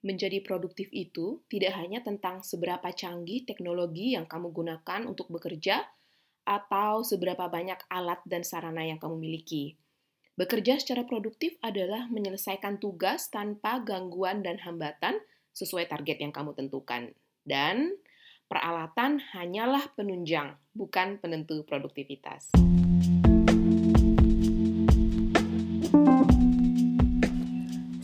[0.00, 5.84] Menjadi produktif itu tidak hanya tentang seberapa canggih teknologi yang kamu gunakan untuk bekerja
[6.48, 9.76] atau seberapa banyak alat dan sarana yang kamu miliki.
[10.40, 15.20] Bekerja secara produktif adalah menyelesaikan tugas tanpa gangguan dan hambatan
[15.52, 17.12] sesuai target yang kamu tentukan.
[17.44, 17.92] Dan
[18.48, 22.56] peralatan hanyalah penunjang, bukan penentu produktivitas.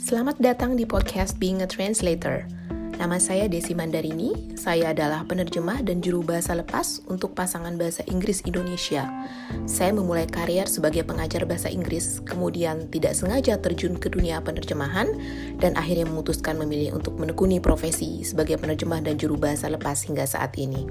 [0.07, 2.46] Selamat datang di podcast Being a Translator.
[2.95, 8.39] Nama saya Desi Mandarini, saya adalah penerjemah dan juru bahasa lepas untuk pasangan bahasa Inggris
[8.46, 9.11] Indonesia.
[9.67, 15.11] Saya memulai karier sebagai pengajar bahasa Inggris, kemudian tidak sengaja terjun ke dunia penerjemahan,
[15.58, 20.54] dan akhirnya memutuskan memilih untuk menekuni profesi sebagai penerjemah dan juru bahasa lepas hingga saat
[20.54, 20.86] ini.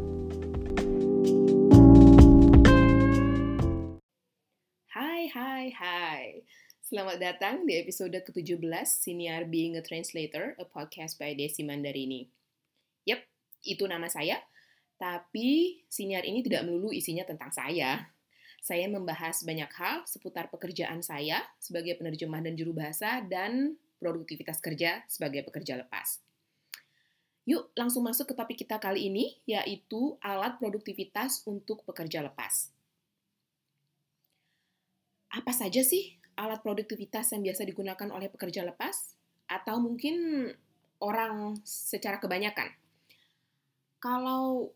[4.91, 6.43] Hai, hai, hai.
[6.85, 12.30] Selamat datang di episode ke-17 Senior Being a Translator, a podcast by Desi Mandarini.
[13.09, 13.26] Yap,
[13.66, 14.38] itu nama saya.
[15.01, 18.13] Tapi senior ini tidak melulu isinya tentang saya.
[18.62, 25.01] Saya membahas banyak hal seputar pekerjaan saya sebagai penerjemah dan juru bahasa dan produktivitas kerja
[25.10, 26.21] sebagai pekerja lepas.
[27.49, 32.70] Yuk langsung masuk ke topik kita kali ini, yaitu alat produktivitas untuk pekerja lepas.
[35.34, 39.16] Apa saja sih alat produktivitas yang biasa digunakan oleh pekerja lepas
[39.48, 40.48] atau mungkin
[41.00, 42.72] orang secara kebanyakan.
[44.00, 44.72] Kalau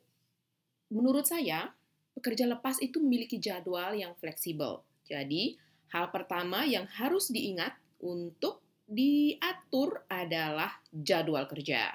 [0.90, 1.70] menurut saya,
[2.18, 4.82] pekerja lepas itu memiliki jadwal yang fleksibel.
[5.06, 5.56] Jadi,
[5.94, 11.94] hal pertama yang harus diingat untuk diatur adalah jadwal kerja.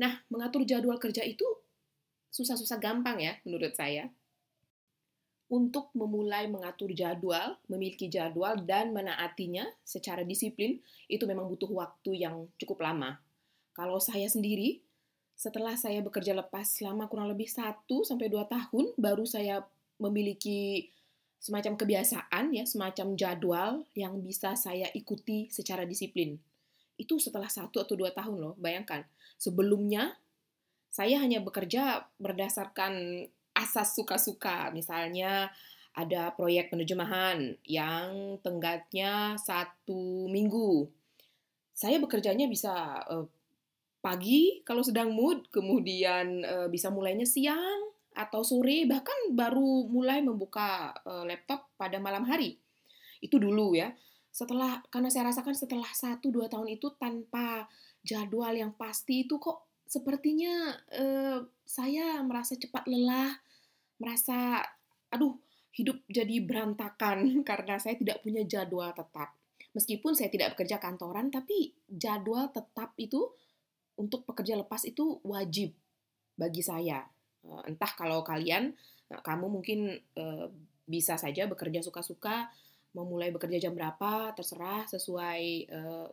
[0.00, 1.44] Nah, mengatur jadwal kerja itu
[2.30, 4.06] susah-susah gampang ya menurut saya
[5.50, 10.78] untuk memulai mengatur jadwal, memiliki jadwal, dan menaatinya secara disiplin,
[11.10, 13.18] itu memang butuh waktu yang cukup lama.
[13.74, 14.78] Kalau saya sendiri,
[15.34, 19.66] setelah saya bekerja lepas selama kurang lebih 1-2 tahun, baru saya
[19.98, 20.86] memiliki
[21.42, 26.38] semacam kebiasaan, ya, semacam jadwal yang bisa saya ikuti secara disiplin.
[27.00, 29.08] Itu setelah satu atau dua tahun loh, bayangkan.
[29.40, 30.20] Sebelumnya,
[30.92, 33.24] saya hanya bekerja berdasarkan
[33.60, 34.72] asas suka-suka.
[34.72, 35.52] Misalnya
[35.92, 40.86] ada proyek penerjemahan yang tenggatnya satu minggu.
[41.74, 43.26] Saya bekerjanya bisa uh,
[44.00, 50.92] pagi kalau sedang mood, kemudian uh, bisa mulainya siang atau sore, bahkan baru mulai membuka
[51.04, 52.58] uh, laptop pada malam hari.
[53.20, 53.92] Itu dulu ya.
[54.30, 57.66] Setelah, karena saya rasakan setelah satu dua tahun itu tanpa
[58.06, 63.34] jadwal yang pasti itu kok sepertinya uh, saya merasa cepat lelah,
[64.00, 64.64] merasa
[65.12, 65.36] aduh
[65.76, 69.36] hidup jadi berantakan karena saya tidak punya jadwal tetap.
[69.70, 73.30] Meskipun saya tidak bekerja kantoran, tapi jadwal tetap itu
[73.94, 75.70] untuk pekerja lepas itu wajib
[76.34, 77.06] bagi saya.
[77.46, 78.74] Eh, entah kalau kalian,
[79.06, 80.46] nah, kamu mungkin eh,
[80.90, 82.50] bisa saja bekerja suka-suka,
[82.98, 86.08] memulai bekerja jam berapa, terserah sesuai eh,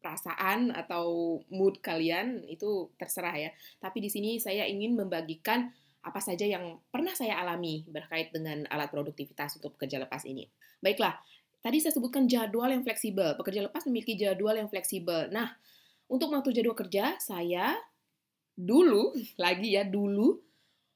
[0.00, 3.50] perasaan atau mood kalian itu terserah ya.
[3.82, 5.68] Tapi di sini saya ingin membagikan
[6.00, 10.48] apa saja yang pernah saya alami berkait dengan alat produktivitas untuk pekerja lepas ini.
[10.80, 11.20] Baiklah,
[11.60, 13.36] tadi saya sebutkan jadwal yang fleksibel.
[13.36, 15.28] Pekerja lepas memiliki jadwal yang fleksibel.
[15.28, 15.52] Nah,
[16.08, 17.76] untuk mengatur jadwal kerja, saya
[18.56, 19.12] dulu,
[19.44, 20.40] lagi ya, dulu,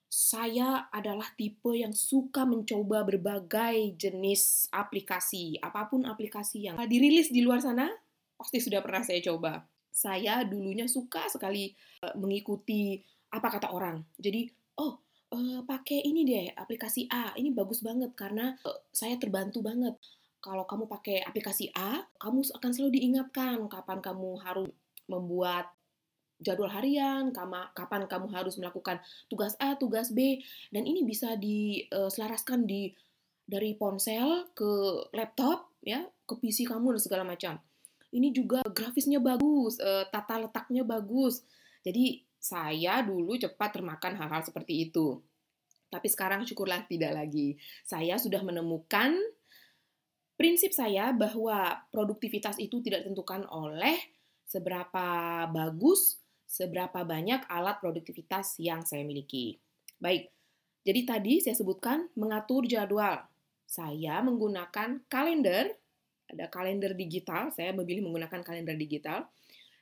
[0.08, 5.58] saya adalah tipe yang suka mencoba berbagai jenis aplikasi.
[5.58, 7.90] Apa pun aplikasi yang dirilis di luar sana,
[8.38, 9.66] pasti sudah pernah saya coba.
[9.90, 13.02] Saya dulunya suka sekali eh, mengikuti
[13.34, 14.06] apa kata orang.
[14.14, 14.98] Jadi oh
[15.34, 19.94] uh, pakai ini deh aplikasi A ini bagus banget karena uh, saya terbantu banget
[20.38, 24.68] kalau kamu pakai aplikasi A kamu akan selalu diingatkan kapan kamu harus
[25.08, 25.68] membuat
[26.42, 27.30] jadwal harian,
[27.72, 30.42] kapan kamu harus melakukan tugas A, tugas B,
[30.74, 32.92] dan ini bisa diselaraskan di
[33.44, 34.70] dari ponsel ke
[35.12, 37.60] laptop, ya, ke PC kamu dan segala macam.
[38.14, 39.76] Ini juga grafisnya bagus,
[40.10, 41.44] tata letaknya bagus.
[41.84, 45.16] Jadi saya dulu cepat termakan hal-hal seperti itu.
[45.88, 47.56] Tapi sekarang syukurlah tidak lagi.
[47.88, 49.16] Saya sudah menemukan
[50.36, 53.96] prinsip saya bahwa produktivitas itu tidak ditentukan oleh
[54.44, 55.06] seberapa
[55.48, 59.56] bagus, seberapa banyak alat produktivitas yang saya miliki.
[59.96, 60.28] Baik,
[60.84, 63.24] jadi tadi saya sebutkan mengatur jadwal.
[63.64, 65.72] Saya menggunakan kalender,
[66.28, 69.24] ada kalender digital, saya memilih menggunakan kalender digital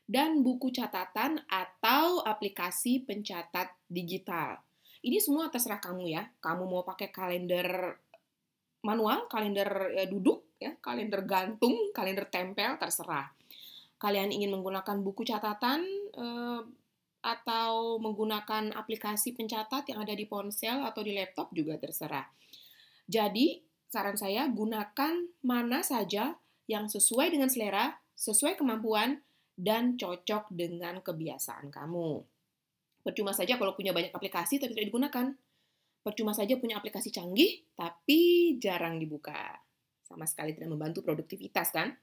[0.06, 4.60] dan buku catatan atau aplikasi pencatat digital.
[5.02, 6.22] Ini semua terserah kamu ya.
[6.38, 7.98] Kamu mau pakai kalender
[8.86, 13.30] manual, kalender eh, duduk, ya, kalender gantung, kalender tempel, terserah.
[14.02, 15.86] kalian ingin menggunakan buku catatan
[16.18, 16.62] eh,
[17.22, 22.26] atau menggunakan aplikasi pencatat yang ada di ponsel atau di laptop juga terserah.
[23.06, 26.34] Jadi, saran saya gunakan mana saja
[26.66, 29.22] yang sesuai dengan selera, sesuai kemampuan,
[29.56, 32.10] dan cocok dengan kebiasaan kamu.
[33.02, 35.26] Percuma saja kalau punya banyak aplikasi tapi tidak digunakan.
[36.02, 39.58] Percuma saja punya aplikasi canggih tapi jarang dibuka.
[40.02, 41.94] Sama sekali tidak membantu produktivitas kan?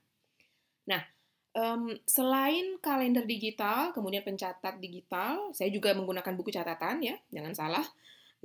[0.88, 1.04] Nah,
[1.50, 7.86] Um, selain kalender digital, kemudian pencatat digital, saya juga menggunakan buku catatan ya, jangan salah.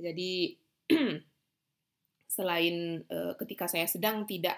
[0.01, 0.57] Jadi
[2.35, 4.57] selain uh, ketika saya sedang tidak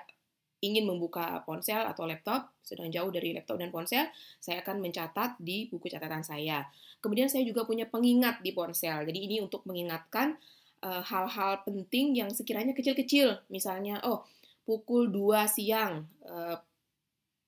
[0.57, 4.09] ingin membuka ponsel atau laptop, sedang jauh dari laptop dan ponsel,
[4.41, 6.65] saya akan mencatat di buku catatan saya.
[6.97, 9.05] Kemudian saya juga punya pengingat di ponsel.
[9.05, 10.33] Jadi ini untuk mengingatkan
[10.81, 13.37] eh, hal-hal uh, penting yang sekiranya kecil-kecil.
[13.53, 14.25] Misalnya, oh,
[14.65, 16.57] pukul 2 siang uh,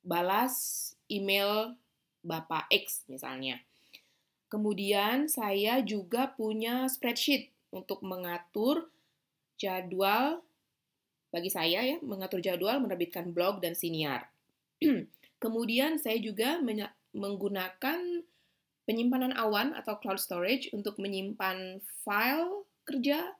[0.05, 0.53] balas
[1.09, 1.75] email
[2.21, 3.59] Bapak X misalnya.
[4.49, 8.89] Kemudian saya juga punya spreadsheet untuk mengatur
[9.61, 10.41] jadwal
[11.29, 14.29] bagi saya ya, mengatur jadwal menerbitkan blog dan siniar.
[15.43, 16.57] Kemudian saya juga
[17.13, 18.25] menggunakan
[18.89, 23.37] penyimpanan awan atau cloud storage untuk menyimpan file kerja,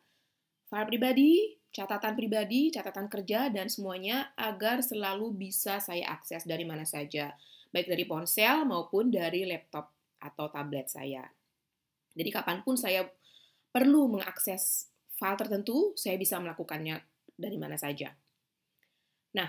[0.69, 6.86] file pribadi, catatan pribadi, catatan kerja, dan semuanya agar selalu bisa saya akses dari mana
[6.86, 7.33] saja,
[7.74, 9.89] baik dari ponsel maupun dari laptop
[10.21, 11.25] atau tablet saya.
[12.13, 13.09] Jadi kapan pun saya
[13.74, 17.01] perlu mengakses file tertentu, saya bisa melakukannya
[17.39, 18.12] dari mana saja.
[19.39, 19.47] Nah,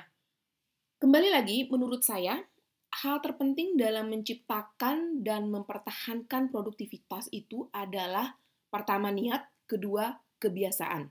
[1.02, 2.38] kembali lagi, menurut saya,
[3.02, 8.38] hal terpenting dalam menciptakan dan mempertahankan produktivitas itu adalah
[8.70, 11.10] pertama niat, kedua kebiasaan.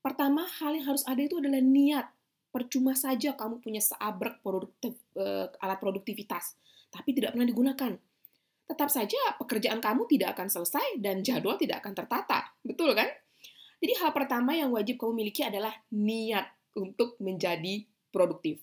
[0.00, 2.08] Pertama, hal yang harus ada itu adalah niat.
[2.48, 6.56] Percuma saja kamu punya seabrek produktif, uh, alat produktivitas,
[6.88, 7.92] tapi tidak pernah digunakan.
[8.68, 12.52] Tetap saja pekerjaan kamu tidak akan selesai dan jadwal tidak akan tertata.
[12.64, 13.08] Betul kan?
[13.78, 18.58] Jadi hal pertama yang wajib kamu miliki adalah niat untuk menjadi produktif.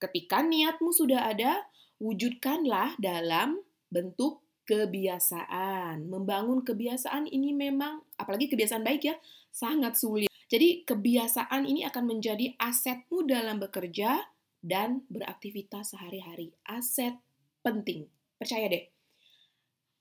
[0.00, 1.68] Ketika niatmu sudah ada,
[2.00, 3.60] wujudkanlah dalam
[3.92, 6.06] bentuk kebiasaan.
[6.08, 9.16] Membangun kebiasaan ini memang, apalagi kebiasaan baik ya,
[9.48, 10.28] sangat sulit.
[10.48, 14.32] Jadi kebiasaan ini akan menjadi asetmu dalam bekerja
[14.64, 16.56] dan beraktivitas sehari-hari.
[16.64, 17.16] Aset
[17.60, 18.08] penting.
[18.40, 18.88] Percaya deh.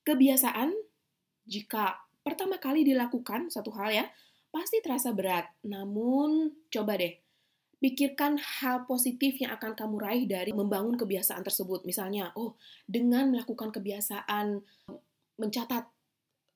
[0.07, 0.71] Kebiasaan
[1.43, 4.05] jika pertama kali dilakukan satu hal ya,
[4.57, 5.45] pasti terasa berat.
[5.61, 7.13] Namun coba deh
[7.77, 11.85] pikirkan hal positif yang akan kamu raih dari membangun kebiasaan tersebut.
[11.85, 12.57] Misalnya, oh,
[12.89, 14.65] dengan melakukan kebiasaan
[15.37, 15.85] mencatat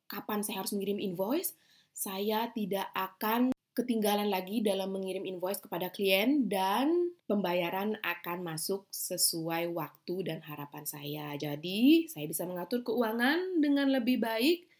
[0.09, 1.53] kapan saya harus mengirim invoice,
[1.93, 9.71] saya tidak akan ketinggalan lagi dalam mengirim invoice kepada klien dan pembayaran akan masuk sesuai
[9.71, 11.37] waktu dan harapan saya.
[11.37, 14.70] Jadi, saya bisa mengatur keuangan dengan lebih baik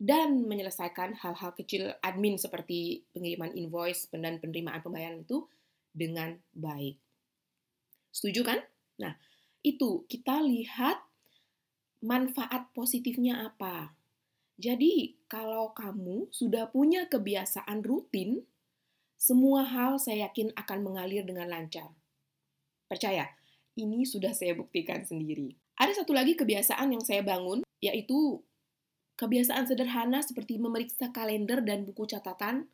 [0.00, 5.44] dan menyelesaikan hal-hal kecil admin seperti pengiriman invoice dan penerimaan pembayaran itu
[5.92, 6.96] dengan baik.
[8.08, 8.64] Setuju kan?
[8.96, 9.20] Nah,
[9.60, 11.04] itu kita lihat
[12.00, 13.92] manfaat positifnya apa.
[14.56, 18.44] Jadi, kalau kamu sudah punya kebiasaan rutin,
[19.20, 21.92] semua hal saya yakin akan mengalir dengan lancar.
[22.88, 23.28] Percaya,
[23.76, 25.56] ini sudah saya buktikan sendiri.
[25.76, 28.40] Ada satu lagi kebiasaan yang saya bangun, yaitu
[29.20, 32.72] kebiasaan sederhana seperti memeriksa kalender dan buku catatan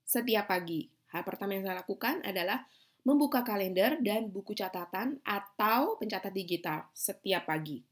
[0.00, 0.88] setiap pagi.
[1.12, 2.64] Hal pertama yang saya lakukan adalah
[3.04, 7.84] membuka kalender dan buku catatan atau pencatat digital setiap pagi.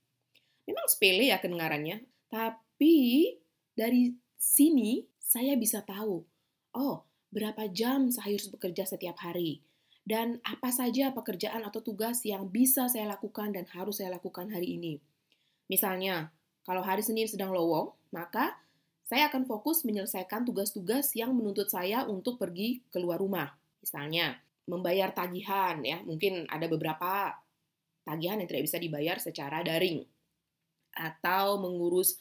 [0.65, 2.01] Memang sepele ya kedengarannya,
[2.33, 3.29] tapi
[3.77, 6.25] dari sini saya bisa tahu,
[6.73, 9.61] oh berapa jam saya harus bekerja setiap hari.
[10.03, 14.75] Dan apa saja pekerjaan atau tugas yang bisa saya lakukan dan harus saya lakukan hari
[14.81, 14.99] ini.
[15.71, 18.54] Misalnya, kalau hari Senin sedang lowong, maka
[19.02, 23.50] saya akan fokus menyelesaikan tugas-tugas yang menuntut saya untuk pergi keluar rumah.
[23.83, 24.38] Misalnya,
[24.71, 27.35] membayar tagihan ya, mungkin ada beberapa
[28.07, 30.07] tagihan yang tidak bisa dibayar secara daring.
[30.95, 32.16] Atau mengurus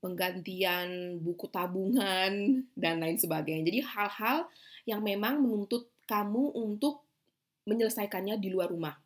[0.00, 3.68] penggantian buku tabungan, dan lain sebagainya.
[3.68, 4.48] Jadi hal-hal
[4.88, 7.04] yang memang menuntut kamu untuk
[7.68, 8.96] menyelesaikannya di luar rumah.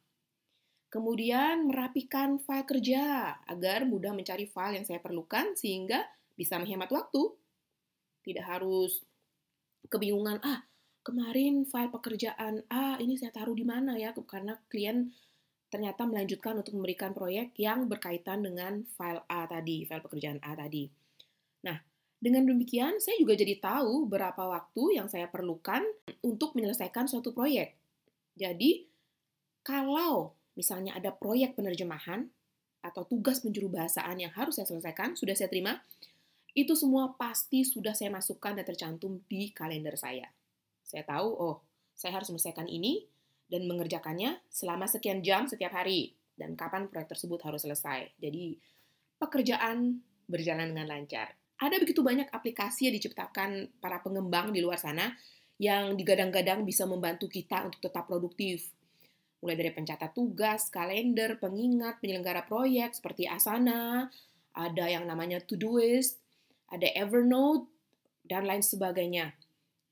[0.95, 6.07] Kemudian merapikan file kerja agar mudah mencari file yang saya perlukan sehingga
[6.39, 7.35] bisa menghemat waktu.
[8.23, 9.03] Tidak harus
[9.91, 10.63] kebingungan, ah
[11.03, 15.11] kemarin file pekerjaan A ini saya taruh di mana ya karena klien
[15.67, 20.87] ternyata melanjutkan untuk memberikan proyek yang berkaitan dengan file A tadi, file pekerjaan A tadi.
[21.67, 21.75] Nah,
[22.23, 25.83] dengan demikian saya juga jadi tahu berapa waktu yang saya perlukan
[26.23, 27.75] untuk menyelesaikan suatu proyek.
[28.39, 28.87] Jadi,
[29.67, 32.31] kalau misalnya ada proyek penerjemahan
[32.85, 35.81] atau tugas penjuru bahasaan yang harus saya selesaikan, sudah saya terima,
[36.55, 40.31] itu semua pasti sudah saya masukkan dan tercantum di kalender saya.
[40.87, 41.57] Saya tahu, oh,
[41.97, 43.09] saya harus menyelesaikan ini
[43.49, 48.15] dan mengerjakannya selama sekian jam setiap hari dan kapan proyek tersebut harus selesai.
[48.21, 48.59] Jadi,
[49.19, 51.35] pekerjaan berjalan dengan lancar.
[51.59, 55.15] Ada begitu banyak aplikasi yang diciptakan para pengembang di luar sana
[55.59, 58.75] yang digadang-gadang bisa membantu kita untuk tetap produktif,
[59.45, 64.09] mulai dari pencatat tugas, kalender, pengingat, penyelenggara proyek seperti Asana,
[64.57, 66.17] ada yang namanya Todoist,
[66.73, 67.69] ada Evernote,
[68.25, 69.37] dan lain sebagainya.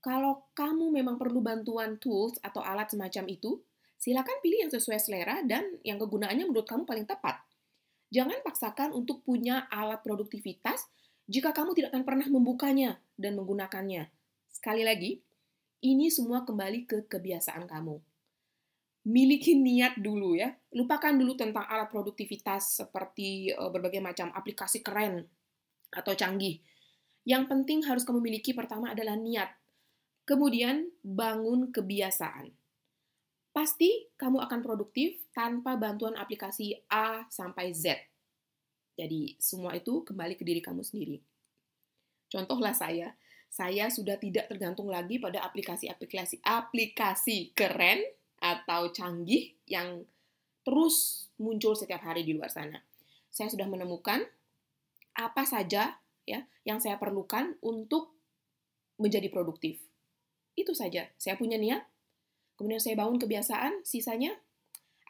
[0.00, 3.61] Kalau kamu memang perlu bantuan tools atau alat semacam itu,
[4.00, 7.44] silakan pilih yang sesuai selera dan yang kegunaannya menurut kamu paling tepat.
[8.09, 10.88] Jangan paksakan untuk punya alat produktivitas
[11.28, 14.09] jika kamu tidak akan pernah membukanya dan menggunakannya.
[14.49, 15.21] Sekali lagi,
[15.85, 18.12] ini semua kembali ke kebiasaan kamu
[19.06, 20.54] miliki niat dulu ya.
[20.75, 25.26] Lupakan dulu tentang alat produktivitas seperti uh, berbagai macam aplikasi keren
[25.90, 26.62] atau canggih.
[27.23, 29.50] Yang penting harus kamu miliki pertama adalah niat.
[30.23, 32.50] Kemudian bangun kebiasaan.
[33.52, 38.00] Pasti kamu akan produktif tanpa bantuan aplikasi A sampai Z.
[38.97, 41.21] Jadi semua itu kembali ke diri kamu sendiri.
[42.32, 43.12] Contohlah saya,
[43.52, 48.00] saya sudah tidak tergantung lagi pada aplikasi-aplikasi aplikasi keren
[48.42, 50.02] atau canggih yang
[50.66, 52.82] terus muncul setiap hari di luar sana.
[53.30, 54.26] Saya sudah menemukan
[55.14, 58.11] apa saja ya yang saya perlukan untuk
[58.99, 59.78] menjadi produktif.
[60.58, 61.08] Itu saja.
[61.16, 61.87] Saya punya niat,
[62.58, 64.37] kemudian saya bangun kebiasaan, sisanya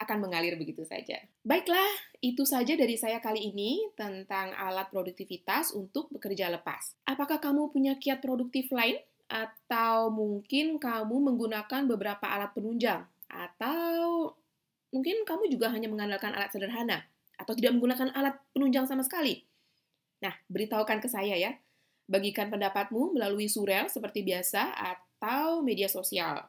[0.01, 1.21] akan mengalir begitu saja.
[1.45, 6.97] Baiklah, itu saja dari saya kali ini tentang alat produktivitas untuk bekerja lepas.
[7.05, 8.97] Apakah kamu punya kiat produktif lain?
[9.29, 14.29] Atau mungkin kamu menggunakan beberapa alat penunjang atau
[14.93, 17.01] mungkin kamu juga hanya mengandalkan alat sederhana
[17.35, 19.41] atau tidak menggunakan alat penunjang sama sekali.
[20.21, 21.51] Nah, beritahukan ke saya ya.
[22.07, 26.45] Bagikan pendapatmu melalui surel seperti biasa atau media sosial.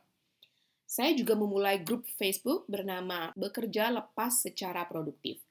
[0.84, 5.42] Saya juga memulai grup Facebook bernama Bekerja Lepas Secara Produktif.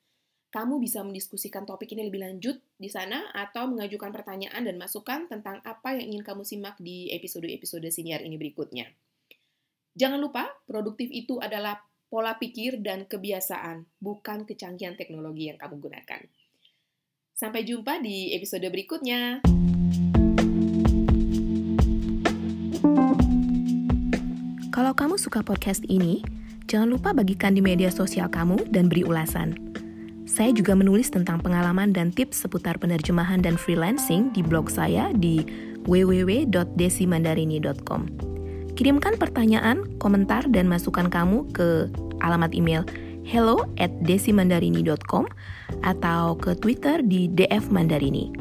[0.53, 5.57] Kamu bisa mendiskusikan topik ini lebih lanjut di sana atau mengajukan pertanyaan dan masukan tentang
[5.65, 8.85] apa yang ingin kamu simak di episode-episode senior ini berikutnya.
[9.93, 11.77] Jangan lupa, produktif itu adalah
[12.09, 16.25] pola pikir dan kebiasaan, bukan kecanggihan teknologi yang kamu gunakan.
[17.33, 19.41] Sampai jumpa di episode berikutnya.
[24.73, 26.25] Kalau kamu suka podcast ini,
[26.65, 29.53] jangan lupa bagikan di media sosial kamu dan beri ulasan.
[30.25, 35.45] Saya juga menulis tentang pengalaman dan tips seputar penerjemahan dan freelancing di blog saya di
[35.85, 38.32] www.desimandarini.com.
[38.83, 41.87] Kirimkan pertanyaan, komentar, dan masukan kamu ke
[42.19, 42.83] alamat email
[43.23, 45.23] hello at desimandarini.com
[45.87, 48.35] atau ke Twitter di DF Mandarini.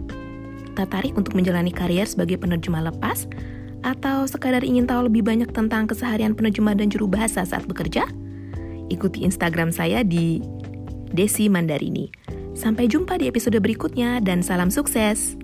[0.74, 3.30] Tertarik untuk menjalani karier sebagai penerjemah lepas?
[3.86, 8.02] Atau sekadar ingin tahu lebih banyak tentang keseharian penerjemah dan juru bahasa saat bekerja?
[8.90, 10.42] Ikuti Instagram saya di
[11.14, 12.10] Desi Mandarini.
[12.58, 15.38] Sampai jumpa di episode berikutnya dan salam sukses!